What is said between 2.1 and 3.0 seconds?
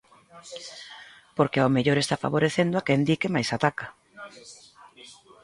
favorecendo a